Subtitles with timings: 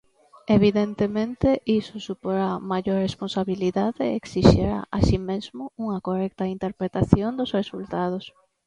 [0.57, 1.49] Evidentemente
[1.79, 8.23] iso suporá maior responsabilidade e exixirá, así mesmo, unha correcta interpretación dos resultados.